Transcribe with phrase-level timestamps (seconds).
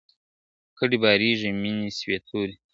[0.77, 2.63] کډي باریږي مېني سوې توري `